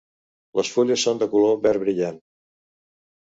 Les 0.59 0.69
fulles 0.75 1.03
són 1.07 1.19
de 1.23 1.27
color 1.35 1.53
verd 1.67 1.83
brillant. 1.85 2.17